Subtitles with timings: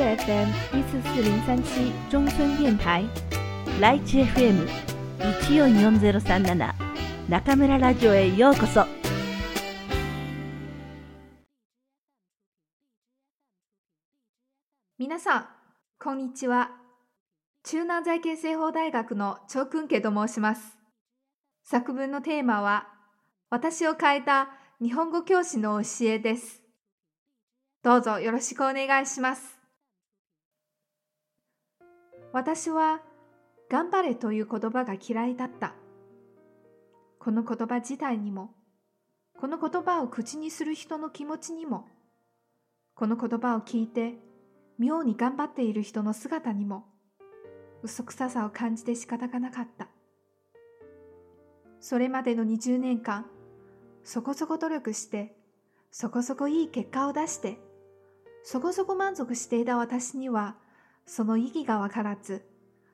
[0.00, 3.04] FM 一四四零三七中村電台
[3.80, 4.66] ライチ FM
[5.46, 6.74] 一四四ゼロ三七
[7.28, 8.86] 中村ラジオへようこそ。
[14.98, 15.48] 皆さん、
[15.98, 16.70] こんにちは。
[17.62, 20.78] 中南財系西方大学の長君家と申します。
[21.62, 22.88] 作文のテーマは、
[23.50, 24.48] 私を変えた
[24.80, 26.62] 日本語教師の教えです。
[27.82, 29.59] どうぞよろしくお願いします。
[32.32, 33.02] 私は、
[33.68, 35.74] 頑張れという言葉が嫌いだった。
[37.18, 38.54] この言葉自体にも、
[39.38, 41.88] この言葉を口にする人の気持ちにも、
[42.94, 44.18] この言葉を聞いて、
[44.80, 46.86] 妙に頑張っている人の姿にも
[47.82, 49.88] 嘘くささを感じて仕方がなかった
[51.80, 53.26] それまでの20年間
[54.04, 55.36] そこそこ努力して
[55.90, 57.58] そこそこいい結果を出して
[58.42, 60.56] そこそこ満足していた私には
[61.12, 62.44] その意義がわからず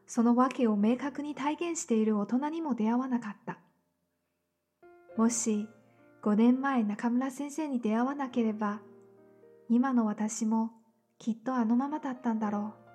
[0.07, 3.59] その訳を明確に体現している大人にも出会わなかった
[5.19, 5.69] もし
[6.23, 8.81] 5年前中村先生に出会わなければ
[9.69, 10.71] 今の私も
[11.19, 12.87] きっとあのままだったんだろう。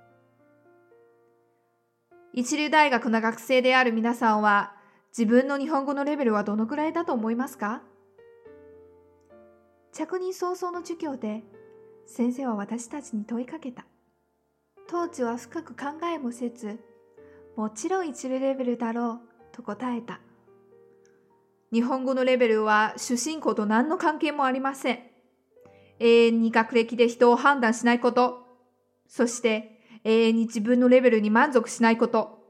[2.33, 4.73] 一流大学の学生である皆さんは、
[5.09, 7.81] 自分の日本語のレベルはどのくらいだと思いますか？
[9.91, 11.44] 着任早々の授業で、
[12.06, 13.85] 先生は私たちに問いかけた。
[14.92, 16.78] 当時は深く考えもせず、
[17.56, 20.20] もちろん一流レベルだろうと答えた。
[21.72, 25.00] 日本語のレベルは主人公と何の関係もありません。
[26.00, 28.45] 永遠に学歴で人を判断しないこと、
[29.08, 32.44] そして永遠に自分のレベルに満足しないこと。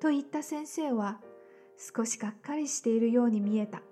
[0.00, 1.20] と言った先生は
[1.76, 3.82] 少しがっかりしているように見えた。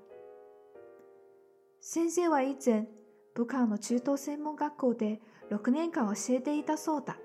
[1.80, 2.86] 先生は以前、
[3.34, 7.16] 武漢の中等専門学校で6年間教えていたそうだ。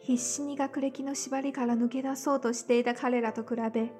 [0.00, 3.90] 必死に学歴の縛りから抜け出そうとしていた彼らと比べ、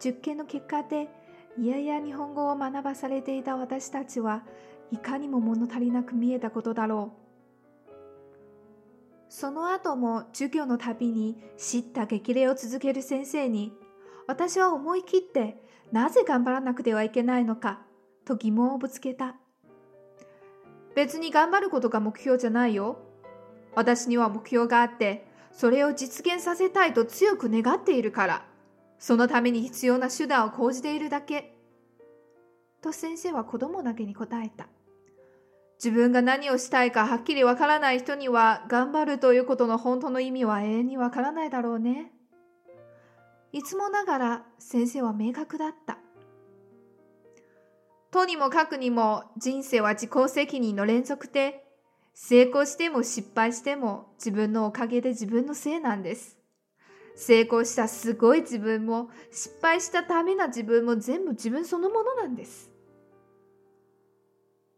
[0.00, 1.08] 受験の結果で
[1.58, 4.42] いやいや日本語を学ばされていた私たちは
[4.90, 7.22] いかにも物足りなく見えたことだろう。
[9.28, 13.72] その後も授業のたびに知った激励を続ける先生に、
[14.26, 15.56] 私は思い切って
[15.90, 17.80] なぜ頑張らなくてはいけないのか
[18.24, 19.36] と疑問をぶつけた。
[20.94, 22.98] 別に頑張ることが目標じゃないよ。
[23.74, 28.44] 私には目標があって、それを実現させたいと強く願っているから、
[28.98, 31.54] そのために必要な手段を講じているだけ。
[32.80, 34.66] と先生は子供だけに答えた。
[35.82, 42.12] 自分が何をしたいかはっきりわからない人には頑張るということの本当の意味は永遠にわからないだろうね。
[43.52, 45.98] いつもながら先生は明確だった。
[48.12, 51.61] とにもかくにも人生は自己責任の連続で、
[52.14, 56.38] 成功しても失敗しても自分のおかげで自分のせいなんです。
[57.14, 62.70] 成功したすごい自分も失敗したダメな自分も全部自分そのものなんです。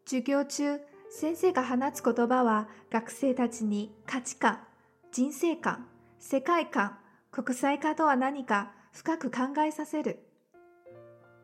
[0.04, 0.80] 授業中、
[1.10, 4.60] 先生が放つ言葉は学生たちに価値観、
[5.12, 5.86] 人生観、
[6.18, 6.98] 世界観、
[7.30, 10.18] 国際化とは何か深く考えさせる。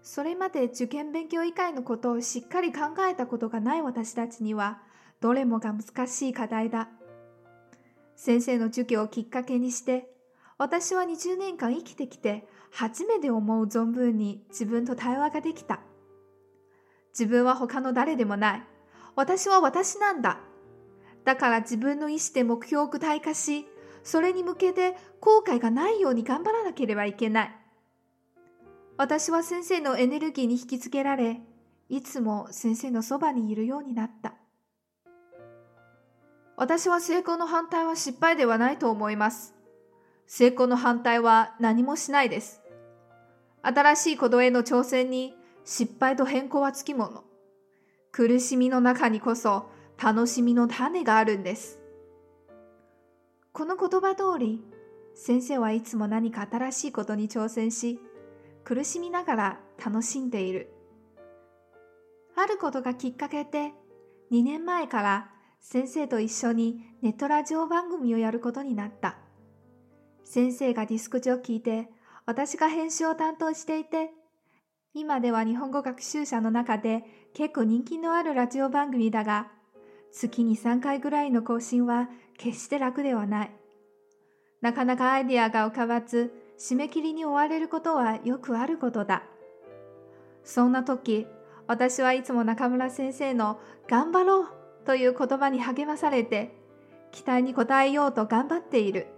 [0.02, 4.80] それまで受験勉強以外のことをしっかり考えたことがない私たちには、
[5.20, 6.88] どれもが難しい課題だ。
[8.16, 10.10] 先生の授業をきっかけにして、
[10.58, 15.80] 私は20年間生きてきて、初めて思う存分に自分と対話ができた。
[17.18, 18.62] 自分は他の誰でもない。
[19.16, 20.38] 私は私なんだ。
[21.24, 23.66] だから自分の意志で目標を具体化し、
[24.02, 27.56] それに向けて後悔がないように頑張らなければいけない。
[28.96, 31.40] 私は先生のエネルギーに引きつけられ、
[31.88, 34.34] いつも先生のそばにいるようになった。
[36.60, 39.54] 私は成功の反対は失敗ではないと思います。
[40.26, 42.60] 成功の反対は何もしないです。
[43.62, 45.34] 新しいことへの挑戦に
[45.64, 47.24] 失敗と変更はつきもの。
[48.12, 51.78] 苦しみの中にこそ楽しみの種があるんです。
[53.52, 54.60] この言葉通り、
[55.14, 57.98] 先生はいつも何か新しいことに挑戦し、
[58.64, 60.70] 苦しみながら楽しんでいる。
[62.36, 63.72] あることがきっかけで、
[64.30, 69.18] 2年前から先生と一緒にネットラジオ番組をやることになった。
[70.24, 71.88] 先生がディスクジョッキーで、
[72.26, 74.10] 私が編集を担当していて、
[74.94, 77.04] 今では日本語学習者の中で
[77.34, 79.48] 結構人気のあるラジオ番組だが、
[80.10, 83.50] 月に3回ぐらいの更新は決して楽ではない。
[84.60, 89.22] なかなかアイディアが浮かばず、締め切りに追われることはよくあることだ。
[90.42, 91.26] そんな時、
[91.66, 96.54] 私はいつも中村先生の頑張ろうという言葉に励まされて、
[97.12, 99.08] 期待に応えようと頑張っている。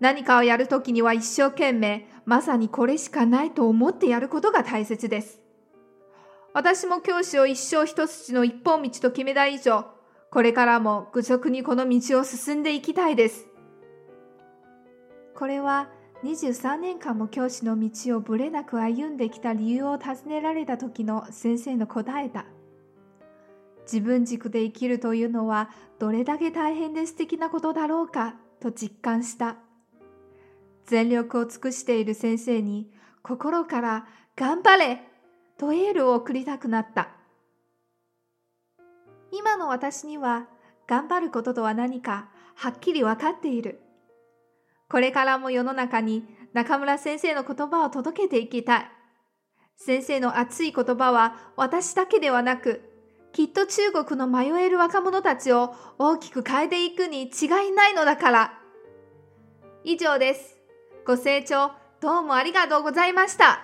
[0.00, 5.40] 何かをやるときには一生懸命、まさにこれしかないと思ってやることが大切です。
[6.52, 9.86] 私も教師を一生一筋の一本道と決めた以上、
[10.30, 13.46] これからも愚直にこの道を進んでいきたいです。
[15.34, 15.88] これは
[16.22, 22.46] 23年間も教師の道をぶれなく歩んできた理由を尋ねられた時の先生の答えだ。
[23.84, 29.56] 自分軸で生きるというのはどれだけ大変で素敵なことだろうかと実感した。
[30.86, 32.90] 全力を尽くしている先生に
[33.22, 35.00] 心から頑張れ
[35.56, 37.08] とエールを送りたくなった。
[39.32, 40.46] 今の私には
[40.86, 43.80] 頑張ることとは何かはっきりわかっている。
[44.88, 48.90] これからも世の中に中村先生の言葉を届けていきたい。
[49.76, 52.93] 先生の熱い言葉は私だけではなく、
[53.34, 58.60] きっと中国の迷える若者たちを大きく変えていくに違いないのだから。
[59.82, 60.56] 以上です。
[61.04, 63.60] ご清聴どうもありがとうございました。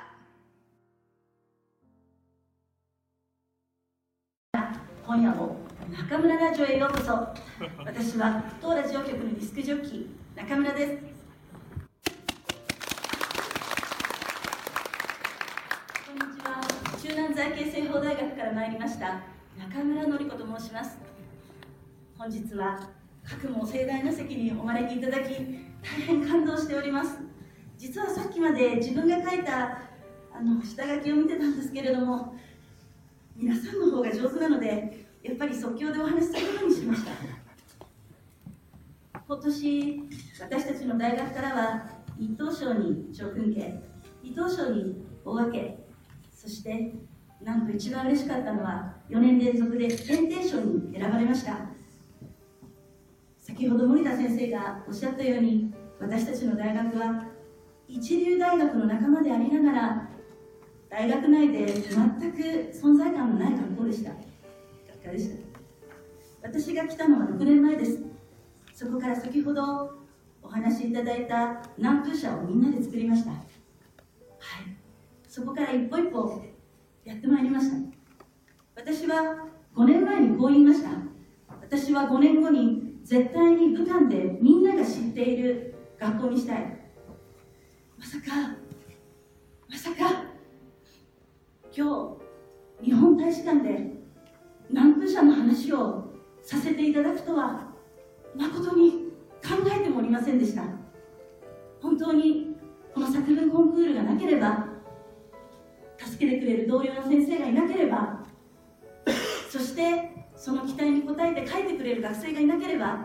[5.06, 5.56] 今夜も
[5.88, 7.12] 中村ラジオへようこそ。
[7.84, 11.20] 私は当ラジオ局のディスクジョッキー中村です。
[17.00, 20.98] 中南財系政法大学から参りました中村典子と申します。
[22.16, 22.88] 本日は
[23.24, 25.30] 各も盛大な席にお招きいただき
[25.82, 27.18] 大変感動しております。
[27.76, 29.78] 実はさっきまで自分が書いた
[30.32, 32.34] あの下書きを見てたんですけれども
[33.36, 37.10] 皆さんの方が上手なのでやっぱり即興でお話しすることにしました。
[39.26, 40.02] 今年
[40.40, 41.86] 私たちの大学からは
[42.18, 43.80] 一等賞に長訓家
[44.22, 45.78] 二等賞に大分け
[46.34, 46.94] そして
[47.42, 51.58] なんと一番嬉しかったのは4年連続で検定賞に選ばれました。
[53.38, 57.24] 先ほど森田先生がおっしゃったように私たちの大学は
[57.88, 60.08] 一流大学の仲間でありながら
[60.88, 61.82] 大学内で全
[62.32, 62.38] く
[62.72, 64.10] 存在感のない学校でした。
[64.10, 64.20] 学
[65.04, 65.28] 科でし
[66.42, 66.48] た？
[66.48, 67.98] 私が来たのは6年前です。
[68.72, 69.98] そこから先ほど
[70.42, 73.30] お話しいただいた南風社をみんなで作りました。
[73.32, 73.42] はい。
[75.28, 76.42] そこから一歩一歩
[77.04, 77.76] やってまいりました。
[78.82, 79.46] 私は
[79.76, 80.88] 5年前にこう言いました。
[81.60, 86.80] 私は5年後に絶対に武漢でみんなが知っている学校にしたい。
[87.98, 88.56] まさか
[89.68, 90.24] まさか
[91.76, 92.16] 今
[92.80, 93.92] 日日本大使館で
[94.70, 97.68] 南風社の話をさせていただくとは
[98.34, 99.10] 誠に
[99.42, 100.64] 考えてもおりませんでした。
[101.82, 102.56] 本当に
[102.94, 104.68] この作文コンクールがなければ
[105.98, 108.19] 助けてくれる同僚の先生がいなければ
[109.50, 113.04] そしてその期待に応えて書いてくれる学生がいなければ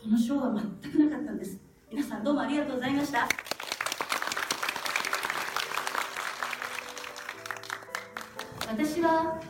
[0.00, 1.58] この賞は全くなかったんです。
[1.90, 3.28] 皆さんどうもありがとうございました。
[8.68, 9.40] 私は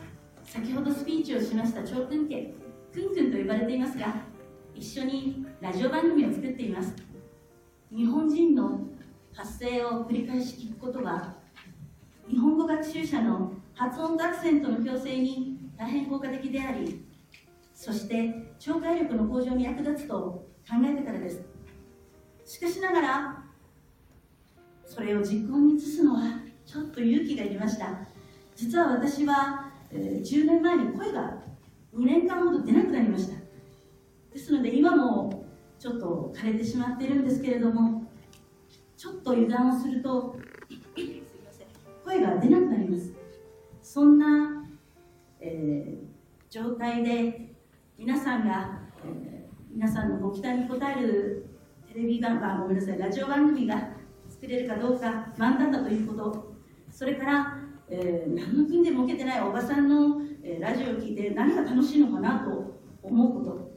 [0.43, 2.55] 先ほどスピーチをしました長文家
[2.91, 4.15] くんくんと呼ばれていますが
[4.73, 6.95] 一緒にラジオ番組を作っています。
[7.95, 8.87] 日本人の
[9.33, 11.35] 発声を繰り返し聞くことは
[12.27, 17.03] 日本語学習者の発音とアクセントの矯正に大変効果的であり
[17.73, 20.13] そして聴解力の向上に役立つと
[20.69, 21.41] 考えてからです。
[22.45, 23.43] しかしながら
[24.85, 26.21] それを実行に移すのは
[26.63, 27.87] ちょっと勇気がいりました。
[28.55, 31.41] 実は私は、えー、10年前に声が
[31.95, 33.39] 2年間ほど出なくなりました。
[34.31, 35.43] ですので今も
[35.79, 38.03] ちょっと枯れてしまっているんですけれども
[38.95, 40.37] ちょっと油断をすると
[42.05, 42.60] 声が出なくなります
[43.93, 44.63] そんな、
[45.41, 47.51] えー、状態で
[47.97, 51.45] 皆さんが、えー、皆さんのご期待に応える
[51.91, 53.89] テレビ番組ごめんなさいラジオ番組が
[54.29, 56.53] 作れるかどうか不安だったということ。
[56.89, 57.57] それから、
[57.89, 63.71] えー、何の国でも受けてないおばさんのえラジオを聴いて何が楽しいのかなと思うこと。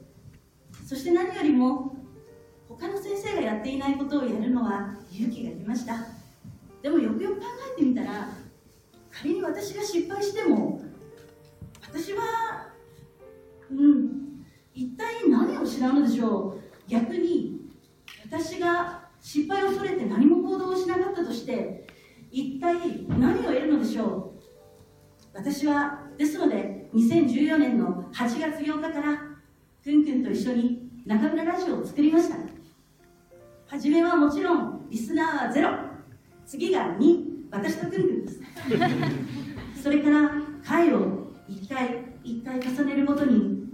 [0.85, 1.93] そして何よりも
[2.69, 6.07] 他の先生がやっていないことをやるのは勇気がいりました。
[6.81, 7.41] でもよくよく考
[7.77, 8.44] えてみたら
[9.17, 10.81] 仮に私が失敗しても
[11.87, 12.73] 私は
[13.71, 16.89] うん一体何を失うのでしょう。
[16.89, 17.61] 逆に
[18.25, 21.87] 私が失敗を恐れて何も行動をしなかったとして
[22.29, 24.43] 一体何を得るのでしょう。
[25.33, 29.21] 私はですので2014年の8月8日から
[29.83, 32.35] くんくんと一緒に中村ラジオを作りました。
[33.67, 35.69] 初めはもちろんリスナーはゼロ。
[36.45, 38.41] 次が2私とくんくんです。
[39.81, 40.29] それから
[40.63, 43.69] 回を1回1回重ねるごとに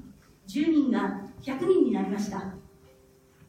[0.48, 2.38] 10人が100人になりました。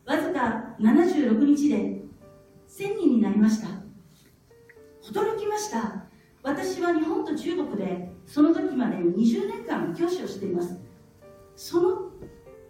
[0.06, 3.68] わずか76日で1000人になりました。
[5.02, 6.06] 驚きました。
[6.42, 10.80] 私は日本と中国でその時まで20年間教師をしています。
[11.56, 12.10] その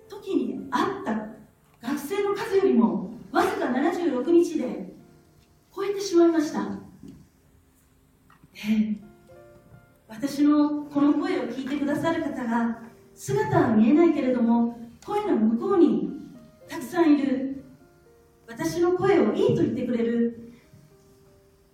[0.08, 1.12] 時にあった
[1.86, 4.92] 学生の数よりもわずか76日で
[5.74, 6.81] 超えてしまいました、
[8.64, 8.96] え、
[10.08, 12.78] 私のこの声を聞いてくださる方が
[13.14, 16.10] 姿は見えないけれども声の向こうに
[16.68, 17.64] たくさんいる
[18.46, 20.52] 私の声をいいと言ってくれる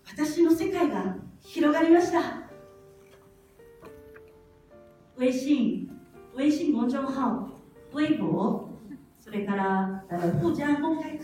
[0.07, 2.49] 私の世界が広がりました。
[5.19, 5.91] 微信
[6.37, 7.49] 微信公众号
[7.97, 8.69] 微博
[9.21, 11.19] それから互加公開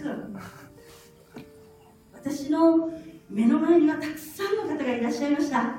[2.13, 2.91] 私の
[3.29, 5.77] 目の前にはたくさんの方がいらっしゃいました。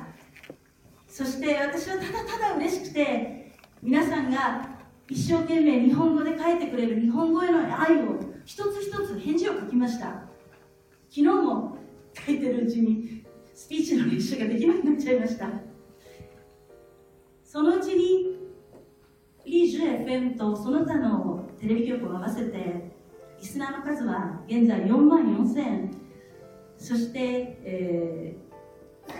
[1.07, 4.69] そして私はただただ嬉しくて皆さんが
[5.09, 10.07] 一生懸命日本語で書いてくれる日本語への愛を一つ一つ返事を書きました。
[11.09, 11.77] 昨日も
[12.25, 13.23] 書いてるうちに
[13.53, 15.49] スピーチの練習ができなくなっちゃいました。
[17.43, 18.35] そのうちに
[19.45, 22.91] リージュ FM とその他のテレビ局を合わせて
[23.39, 26.04] リスナーの数は現在4万4000
[26.77, 28.35] そして、え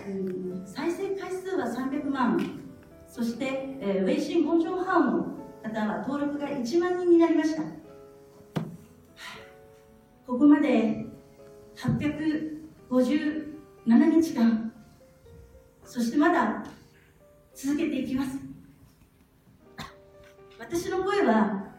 [0.08, 2.62] ー、再生回数は300万。
[3.08, 4.84] そして、えー、微信公众号の
[5.64, 7.64] 方は登録が1万人になりました。
[10.28, 11.06] ここまで
[11.76, 13.56] 857
[13.88, 14.74] 日間。
[15.84, 16.66] そしてまだ
[17.54, 18.38] 続けていきます。
[20.60, 21.72] 私の声は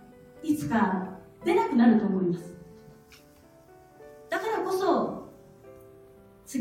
[0.42, 2.55] いつか出なくなると思います。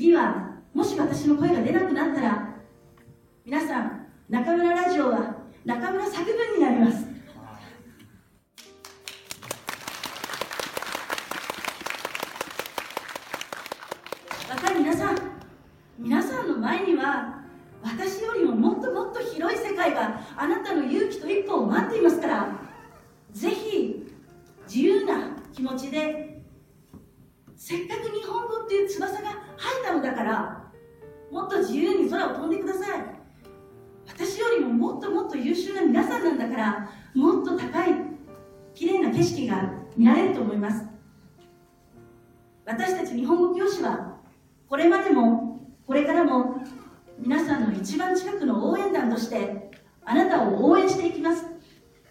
[0.06, 2.48] 次はもし私の声が出なくなったら
[3.44, 7.05] 皆さん中村ラジオは中村作文になります。
[42.86, 44.18] 私たち日本語教師は
[44.70, 46.58] これまでもこれからも
[47.18, 49.72] 皆さんの一番近くの応援団として
[50.06, 51.48] あなたを応援していきます。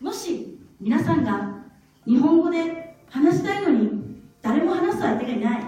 [0.00, 1.62] もし皆さんが
[2.04, 5.62] 日本語で話したいのに誰も話す相手がいない。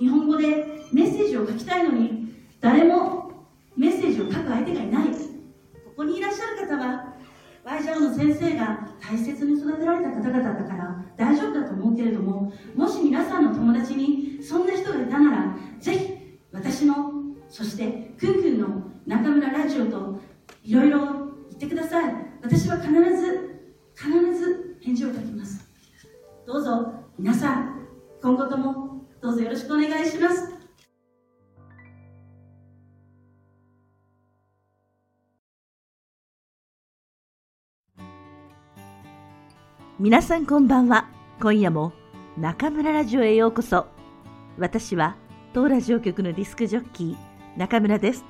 [0.00, 3.30] 日本語でメッセージを書きたいのに誰も
[3.76, 5.04] メッセージを書く相手がいない。
[5.84, 7.13] ここにいらっしゃる方は
[7.64, 16.94] ワイジャオの先生が大切に育てられた方々だから大丈夫だと思うけれどももし皆さんの友達にそんな人がいたならぜひ私の
[17.48, 18.68] そしてくんくんの
[19.06, 20.20] 中村ラジオと
[20.62, 20.98] いろいろ
[21.50, 22.14] 言ってください。
[22.42, 23.60] 私は必ず
[23.94, 25.66] 必ず返事を書きます。
[26.46, 27.86] どうぞ皆さん
[28.20, 30.53] 今後ともどうぞよろしくお願いします。
[40.00, 41.08] 皆さんこんばんは。
[41.40, 41.92] 今夜も
[42.36, 43.86] 中村ラジオへようこそ。
[44.58, 45.14] 私は
[45.52, 47.16] 当ラジオ局のディスクジョッキー
[47.56, 48.24] 中村です。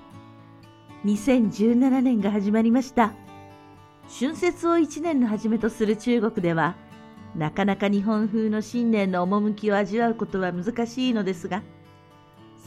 [1.07, 3.15] 2017年が始まりました。
[4.21, 6.77] 春節を1年の初めとする中国では、
[7.35, 11.63] なかなか日本風の新年の趣を味わうことは難しいのですが、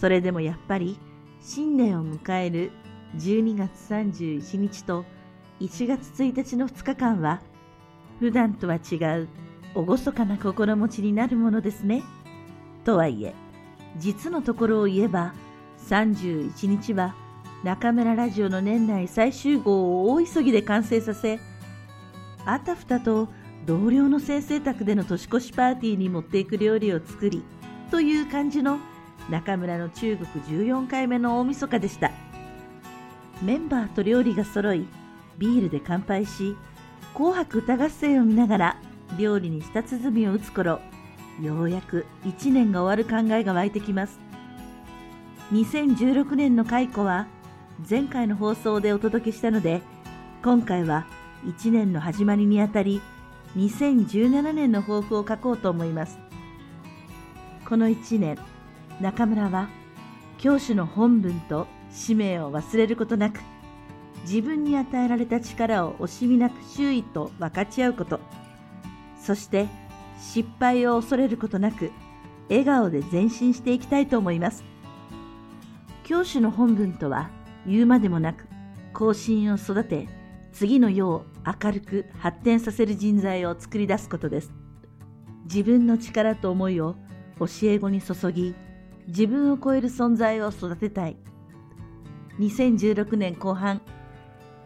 [0.01, 0.97] それでもやっぱり
[1.39, 2.71] 新年を迎える
[3.17, 5.05] 12月31日と
[5.59, 7.41] 1月1日の2日間は、
[8.19, 9.27] 普段とは違う
[9.75, 12.03] 厳かな心持ちになるものですね。
[12.83, 13.35] とはいえ、
[13.97, 15.33] 実のところを言えば、
[15.87, 17.15] 31日は
[17.63, 21.39] 中村ラジオの年内最終号を大急ぎで完成させ、
[22.45, 23.29] あたふたと
[23.65, 27.43] 同僚の先生宅での年越しパーティーに持っていく料理を作り、
[27.91, 28.79] という感じの
[29.29, 32.11] 中村の中国14回目の大晦日でした。
[33.43, 34.87] メンバーと料理が揃い、
[35.37, 36.55] ビールで乾杯し、
[37.13, 38.77] 紅白歌合戦を見ながら
[39.17, 40.79] 料理に舌鼓を打つ頃、
[41.41, 44.19] ようやく1年が終わる考えが湧いてきます。
[45.51, 47.27] 2016年の解雇は
[47.89, 49.81] 前回の放送でお届けしたので、
[50.43, 51.07] 今回は
[51.45, 53.01] 1年の始まりにあたり、
[53.55, 56.19] 2017年の抱負を書こうと思います。
[57.67, 58.37] この1年、
[59.01, 59.69] 中村は
[60.37, 63.39] 教師の本分と使命を忘れることなく、
[64.27, 68.19] 自分に与えられた力を惜しみなく周囲と分かち合うこと、
[69.17, 69.69] そして
[70.19, 71.91] 失敗を恐れることなく、
[72.49, 74.65] 笑顔で前進していきたいと思います。
[76.03, 77.29] 教師の本文とは
[77.65, 78.47] 言うまでもなく、
[78.91, 80.09] 後進を育て、
[80.51, 84.51] 次の世を明るく発展させる人材を作り出すことです。
[85.45, 86.97] 自分の力と思いを
[87.39, 88.55] 教え子に注ぎ、
[89.07, 91.15] 自分を超える存在を育てたい。
[92.39, 93.81] 2016年後半、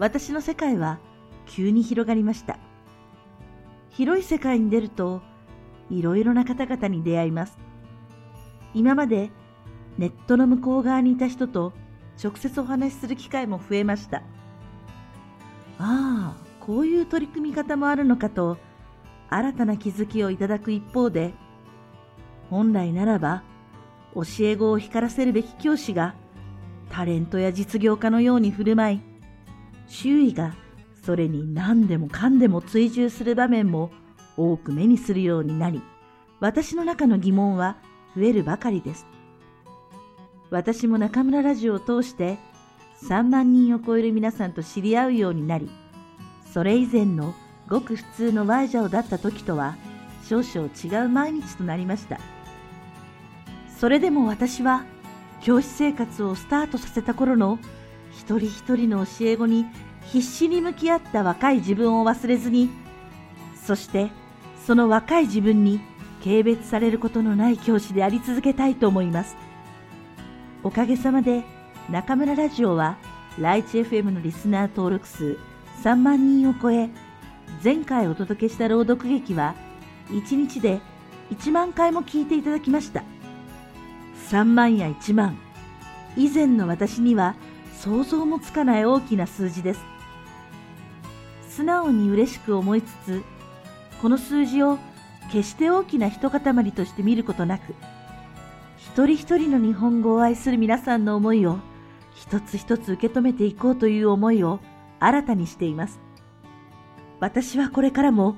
[0.02, 0.98] 私の世界は
[1.46, 2.58] 急に広がりました。
[3.92, 5.22] 広い世界に出ると、
[5.92, 7.56] いろいろな方々に出会います。
[8.74, 9.30] 今まで
[10.00, 11.74] ネットの向こう側にいた人と
[12.22, 14.24] 直接お話しする機会も増えました。
[15.78, 18.58] ああ、こういう取り組み方もあるのかと、
[19.30, 21.36] 新たな気づきをいただく一方で、
[22.50, 23.44] 本来ならば、
[24.16, 26.16] 教え子を光らせるべき教師が、
[26.90, 29.11] タレントや実業家のように振る舞い、
[29.92, 30.56] 周囲が
[31.04, 33.92] それに何でもかんでも追従する場面も
[34.38, 35.82] 多く目にするようになり、
[36.40, 37.76] 私の中の疑問は
[38.16, 39.06] 増えるばかりです。
[40.50, 42.38] 私も中村ラジオを通して
[43.04, 45.70] 3万人を超える皆さんと知り合うようになり、
[46.54, 47.34] それ以前の
[47.68, 49.76] ごく普通のワイジャオだった時とは
[50.24, 52.20] 少々違う毎日となりました。
[53.78, 54.86] それでも私は
[55.42, 57.60] 教師生活をスタートさせた頃の
[58.12, 59.66] 一人一人の教え子に
[60.06, 62.70] 必死に向き合った若い自分を忘れずに、
[63.64, 64.10] そして
[64.66, 65.80] その若い自分に
[66.24, 69.36] 軽蔑されることのない教師であり続けたいと思います。
[70.64, 71.44] おかげさまで
[71.90, 72.98] 中村ラジオは
[73.40, 75.40] ライチ FM のリスナー登録数
[75.84, 76.90] 3万人を超え、
[77.64, 79.56] 前回お届けした朗読劇は
[80.10, 80.80] 1日で
[81.32, 83.04] 1万回も聞いていただきました。
[84.30, 85.38] 3万や1万、
[86.16, 87.36] 以前の私には
[87.82, 89.82] 想像もつかない大きな数字です。
[91.50, 93.24] 素直に嬉しく思いつつ、
[94.04, 94.78] この数字を
[95.32, 97.74] 決して大きな一塊として見ることなく、
[98.78, 101.58] 一人一人の日本語を愛する皆さんの思いを
[102.14, 104.60] 一つ一つ受け止めていこうという思いを
[105.00, 106.00] 新たにしています。
[107.20, 108.36] 私はこれからも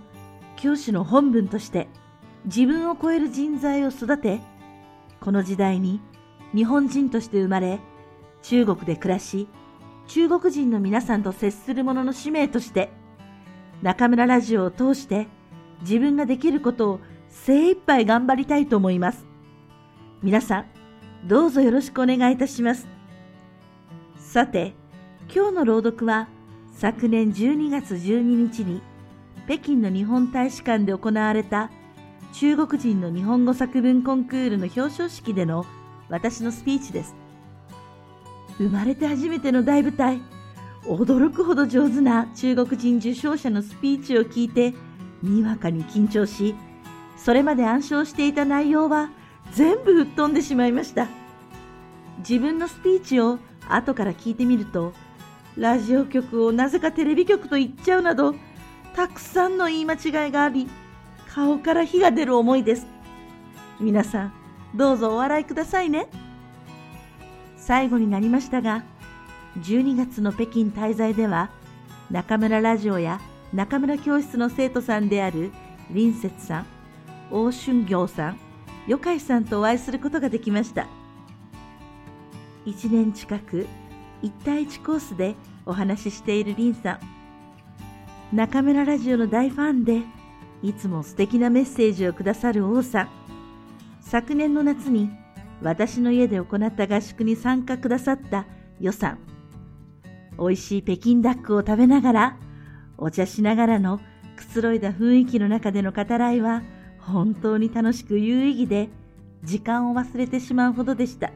[0.55, 1.89] 教師の本分として
[2.45, 4.39] 自分を超える人材を育て、
[5.19, 5.99] この時代に
[6.55, 7.81] 日本人として生まれ、
[8.43, 9.47] 中国で暮らし、
[10.07, 12.91] 中国人の皆さんと接する者の使命として、
[13.81, 15.27] 中村ラジオを通して
[15.81, 19.25] 自分ができることを精一杯頑張りたいと思います。
[20.21, 20.65] 皆さん、
[21.25, 22.87] どうぞよろしくお願いいたします。
[24.17, 24.73] さて、
[25.33, 26.27] 今日の朗読は
[26.73, 28.81] 昨年12月12日に
[29.45, 31.71] 北京の日本大使館で行われた
[32.33, 35.65] 中国人の日本語作文コンクールの表彰式での
[36.09, 37.22] 私のスピーチです。
[38.57, 40.21] 生まれて初めての大舞台、
[40.85, 44.73] 驚くほど上手な中国人受賞者のスピーチを聞いて、
[45.21, 46.55] にわかに緊張し、
[47.17, 49.09] それまで暗唱していた内容は
[49.53, 51.07] 全部吹っ飛んでしまいました。
[52.19, 53.39] 自分のスピーチを
[53.69, 54.93] 後から聞いてみると、
[55.57, 58.35] ラジオ局をなぜかテレビ局と言っちゃうなど、
[58.95, 60.67] たくさんの言い間違いがあり、
[61.33, 62.87] 顔から火が出る思いです。
[63.79, 64.33] 皆さん、
[64.75, 66.07] どうぞお笑いくださいね。
[67.65, 68.83] 最後になりましたが、
[69.61, 71.49] 12月の北京滞在では、
[72.11, 73.21] 中村ラジオや
[73.53, 75.49] 中村教室の生徒さんである
[75.93, 76.65] 林節さん、
[77.31, 78.37] 大春行さん、
[78.85, 80.87] 余海さんとお会いすることができました。
[82.65, 83.65] 1年近く
[84.23, 86.99] 1対1コースでお話ししている林さ
[88.31, 88.35] ん。
[88.35, 90.01] 中村ラジオの大ファンで、
[90.61, 93.09] いつも素敵なメッセージをくださる王さん。
[94.01, 95.22] 昨年の夏に
[95.63, 98.45] 私の家で行った合宿に参加くださった
[98.79, 99.17] 予算。
[100.37, 102.37] 美味しい北京ダックを食べながら、
[102.97, 103.99] お茶しながらの
[104.35, 106.63] くつろいだ雰囲気の中での語らいは
[106.99, 108.89] 本当に楽しく有意義で
[109.43, 111.31] 時間を忘れてしまうほどでした。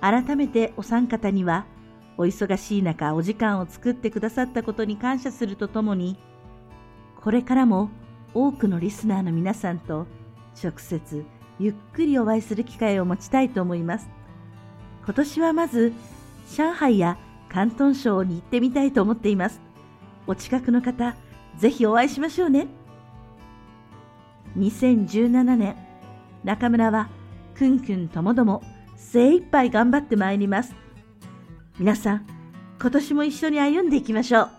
[0.00, 1.66] 改めてお三方には
[2.16, 6.18] お忙しい中お時間を作ってくださったことに感謝するとともに、
[7.20, 7.90] これからも
[8.34, 10.06] 多くのリスナーの皆さんと
[10.62, 11.24] 直接
[11.58, 14.08] ゆっくりお会いする機会を持ちたいと思います。
[15.04, 15.92] 今年はまず、
[16.56, 17.18] 上海や
[17.50, 19.60] 広東省に行ってみたいと思っています。
[20.26, 21.16] お近くの方、
[21.56, 22.68] ぜひお会いしましょうね。
[24.56, 25.76] 2017年、
[26.44, 27.08] 中村は、
[27.56, 28.62] くんくんともども、
[28.96, 30.74] 精一杯頑張ってまいります。
[31.78, 32.26] 皆さん、
[32.80, 34.50] 今年も一緒に歩んでいきましょう。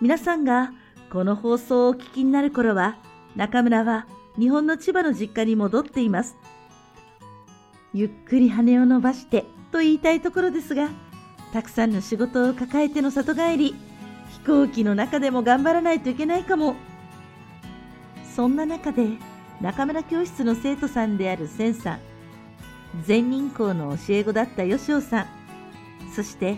[0.00, 0.72] 皆さんが
[1.10, 2.96] この放送をお聞きになる頃は、
[3.34, 4.06] 中村は
[4.38, 6.36] 日本の千葉の実家に戻っています。
[7.94, 10.90] ゆっくり羽を伸ばしてと言いたいところですが、
[11.52, 13.74] たくさんの仕事を抱えての里帰り、
[14.30, 16.76] 飛行機の中でも頑張らないといけないかも。
[18.34, 19.08] そんな中で、
[19.62, 22.00] 中村教室の生徒さんである千さん、
[23.04, 25.26] 全人校の教え子だった吉尾さん、
[26.14, 26.56] そして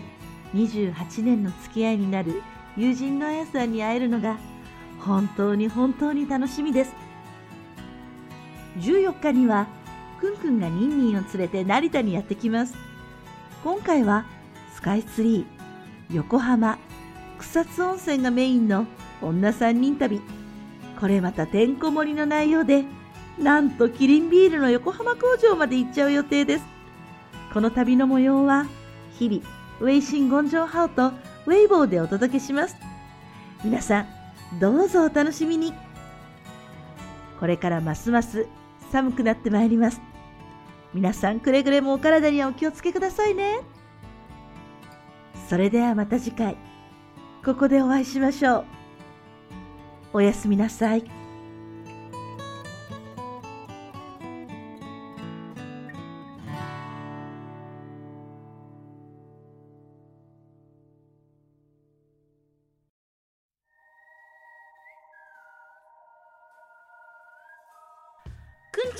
[0.53, 2.41] 28年の付き合いになる
[2.75, 4.37] 友人のあやさんに会えるのが
[4.99, 7.08] 本当に本当に楽しみです。
[8.79, 9.67] 14日には、
[10.19, 12.75] くんくんがニンニンを連れて成田にやってきます。
[13.63, 14.25] 今回は
[14.73, 16.77] スカイツリー、横浜、
[17.37, 18.85] 草津温泉がメインの
[19.21, 20.21] 女3人旅。
[20.99, 22.83] これまたてんこ盛りの内容で、
[23.37, 26.65] なんとキリンビールの横浜工場まで行っちゃう予定です。
[27.53, 28.65] この旅の模様は、
[29.17, 29.41] 日々、
[29.79, 31.07] ウェイシンゴンジョンハオと
[31.45, 32.75] ウェイボーでお届けします。
[33.63, 34.07] 皆さん、
[34.59, 35.73] どうぞお楽しみに。
[37.39, 38.47] これからますます
[38.91, 40.01] 寒くなってまいります。
[40.93, 43.59] 皆さんくれぐれもお体にはお気をつけくださいね。
[45.47, 46.57] それではまた次回、
[47.43, 48.65] ここでお会いしましょう。
[50.13, 51.03] おやすみなさい。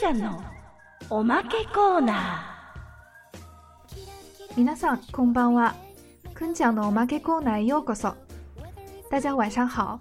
[0.08, 0.42] ゃんの
[1.10, 2.42] おまけコーナ
[4.56, 5.74] 皆さんこんばんは。
[6.32, 8.14] くん讲的おまけコーナーへようこそ。
[9.10, 9.98] 大家晚上好，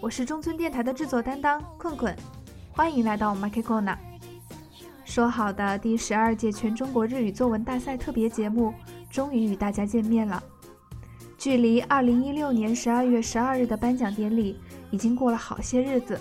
[0.00, 2.16] 我是中村电台的制作担当困困，
[2.72, 3.96] 欢迎来到我们 K Corner。
[5.04, 8.72] 说好的第十二届全中国日语作文大赛特别节目，
[9.10, 10.42] 终于与大家见面了。
[11.38, 14.58] 距离二零一六年十二月十二日的颁奖典礼
[14.90, 16.18] 已经过了好些日子，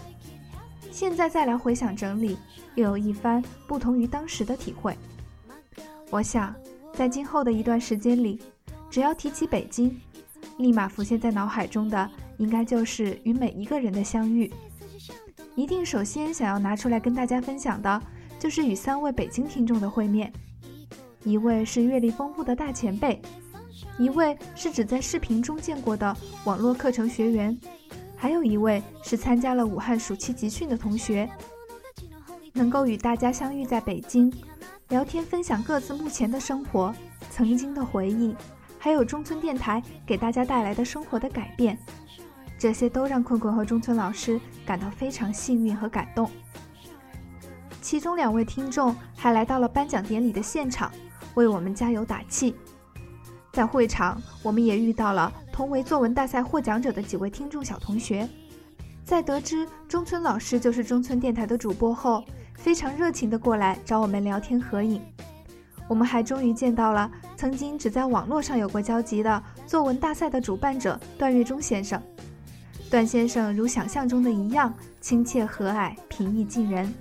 [0.92, 2.38] 现在再来回想整理，
[2.75, 4.97] 又有一番不同于当时的体会。
[6.11, 6.55] 我想，
[6.93, 8.41] 在今后的一段时间里，
[8.91, 10.01] 只要提起北京，
[10.59, 12.11] 立马浮现在脑海中的。
[12.39, 14.51] 应该就是与每一个人的相遇，
[15.55, 18.03] 一定首先想要拿出来跟大家分享的，
[18.39, 20.33] 就是与三位北京听众的会面。
[21.23, 23.21] 一位是阅历丰富的大前辈，
[23.99, 27.55] 一位是只在视频中见过的网络课程学员，
[28.17, 31.29] 还有一位是参加了武汉暑期集训的同学。
[32.53, 34.33] 能够与大家相遇在北京，
[34.89, 36.95] 聊天分享各自目前的生活、
[37.31, 38.35] 曾经的回忆，
[38.79, 41.79] 还有中村电台给大家带来的生活的改变。
[42.59, 46.31] 这些都让困困和中村老师感到非常幸运和感动。
[47.81, 50.93] 其中两位听众还来到了颁奖典礼的现场，
[51.35, 52.55] 为我们加油打气。
[53.53, 58.29] 在会场，我们也遇到了同为作文大赛获奖者的几位听众小同学。
[59.03, 62.23] 在得知中村老师就是中村电台的主播后，
[62.63, 65.01] 非常热情地过来找我们聊天合影。
[65.89, 72.01] 我们还终于见到了曾经只在网络上有过交集的作文大赛的主办者段月忠先生。
[72.91, 76.93] 段先生如想象中的一样亲切和蔼、平易近人，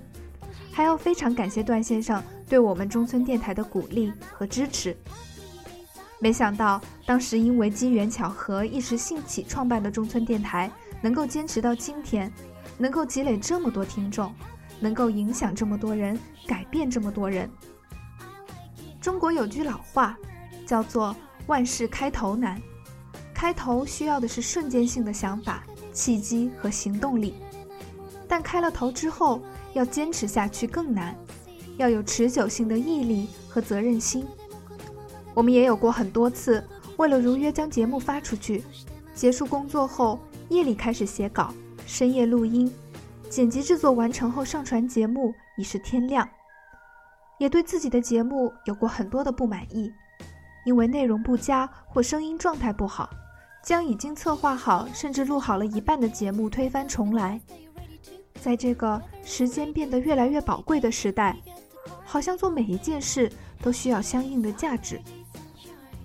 [0.72, 4.96] 还要非常感谢段先生对我们中村电台的鼓励和支持。
[6.18, 10.70] 没想到当时因为机缘巧合一时兴起创办的中村电台，
[11.02, 12.32] 能够坚持到今天，
[12.78, 14.32] 能够积累这么多听众，
[14.80, 17.48] 能够影响这么多人，改变这么多人。
[19.00, 20.16] 中国有句老话，
[20.66, 21.14] 叫做
[21.46, 22.60] “万事开头难”，
[23.32, 25.62] 开头需要的是瞬间性的想法。
[25.92, 27.34] 契机和行动力，
[28.28, 29.42] 但开了头之后
[29.74, 31.16] 要坚持下去更难，
[31.78, 34.24] 要有持久性的毅力和责任心。
[35.34, 36.64] 我们也有过很多次，
[36.96, 38.62] 为了如约将节目发出去，
[39.16, 41.52] 结束工作后夜里开始写稿，
[41.84, 42.72] 深夜录音，
[43.30, 46.28] 剪辑制作完成后上传节目已是天亮。
[47.38, 49.90] 也对自己的节目有过很多的不满意，
[50.66, 53.08] 因为内容不佳或声音状态不好。
[53.62, 57.38] 将已经策划好甚至录好了一半的节目推翻重来，
[58.40, 61.36] 在这个时间变得越来越宝贵的时代，
[62.04, 63.30] 好像做每一件事
[63.62, 64.98] 都需要相应的价值。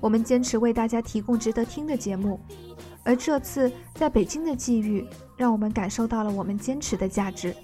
[0.02, 2.40] 我们坚持为大家提供值得听的节目，
[3.04, 7.55] 而这次在北京的际遇，让我们感受到了我们坚持的价值。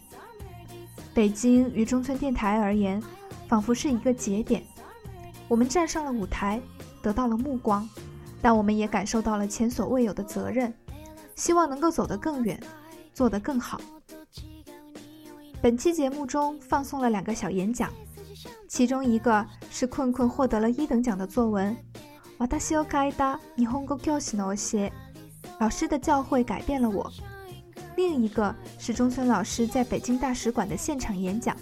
[1.15, 3.03] 北京于中村电台而言，
[3.49, 4.63] 仿佛是一个节点，
[5.49, 6.61] 我们站上了舞台，
[7.03, 7.89] 得到了目光。
[8.43, 10.73] 但我们也感受到了前所未有的责任，
[11.35, 12.61] 希望能够走得更远，
[13.13, 13.81] 做得更好。
[15.63, 17.91] 本期节目中放送了两个小演讲，
[18.69, 21.75] 其中一个是困困获得了一等奖的作文《
[22.47, 24.91] 私を変えた日本語教師の教え》，
[25.59, 27.11] 老师的教诲改变了我。
[28.02, 31.56] 另一个是中村老师在北京大使馆的现场演讲，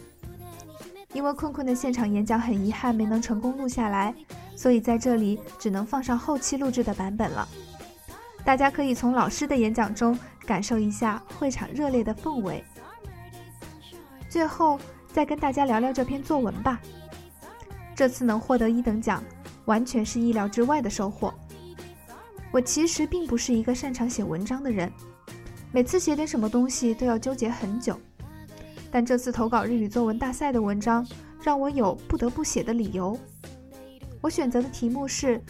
[1.12, 4.16] 因为困困的现场演讲很遗憾没能成功录下来。
[4.56, 7.48] 所以在这里只能放上后期录制的版本了。
[8.46, 12.64] 大家可以从老师的演讲中感受一下会场热烈的氛围。
[14.30, 14.80] 最后
[15.14, 16.80] 再跟大家聊聊这篇作文吧。
[17.96, 19.22] 这次能获得一等奖，
[19.66, 21.34] 完全是意料之外的收获。
[22.50, 24.92] 我其实并不是一个擅长写文章的人，
[25.73, 27.99] 每次写点什么东西都要纠结很久。
[28.91, 31.07] 但这次投稿日语作文大赛的文章，
[31.43, 33.19] 让我有不得不写的理由。
[34.21, 35.41] 我选择的题目是“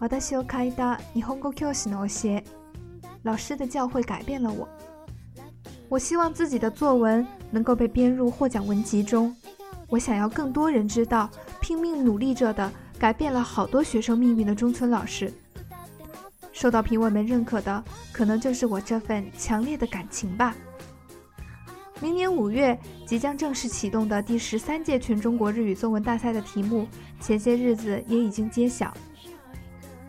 [0.00, 2.42] 私を書いた日本語教師の教え”，
[3.22, 4.68] 老师的教诲改变了我。
[5.88, 9.34] 我希望自己的作文能够被编入获奖文集中。
[9.88, 11.28] 我想要更多人知道，
[11.60, 15.32] 拼命努力着的、改变了好多学生命运的中村老师。
[16.54, 17.82] 受到评委们认可的，
[18.12, 20.54] 可能就是我这份强烈的感情吧。
[22.00, 26.88] 明年五月即将正式启动的第十三届全中国日语作文大赛的题目，
[27.20, 28.92] 前些日子也已经揭晓。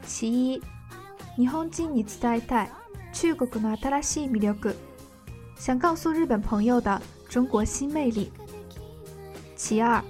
[0.05, 0.61] 其一，
[1.37, 2.69] 日本人に伝えたい
[3.11, 4.73] 中国の新しい魅力，
[5.57, 8.31] 想告诉日本朋友的中国新魅力。
[9.55, 10.01] 其二，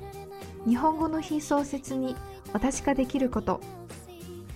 [0.65, 2.15] 日本語の非創設に
[2.54, 3.60] 私ができること，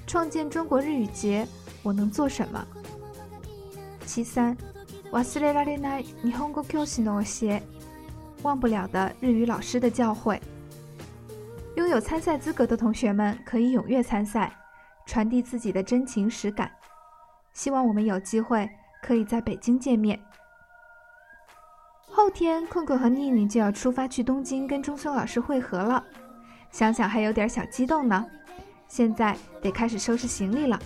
[0.06, 1.48] 创建中国日语节，
[1.84, 2.66] 我能做什么？
[4.06, 4.56] 其三。
[5.12, 7.62] 忘れられない日本語教師の教え，
[8.42, 10.40] 忘不了的日语老师的教诲。
[11.76, 14.54] 拥有参赛资格的同学们可以踊跃参赛，
[15.06, 16.70] 传递自己的真情实感。
[17.54, 18.70] 希望我们有机会
[19.02, 20.20] 可以在北京见面。
[22.10, 26.04] 后天，困困和妮妮就要出发去东京跟中村老师会合了，
[26.72, 28.26] 想想还有点小激动呢。
[28.88, 30.78] 现在得开始收拾行李了。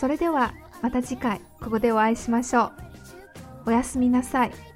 [0.00, 2.72] それではまた次回ここでお会いしましょう。
[3.66, 4.69] おやすみなさい。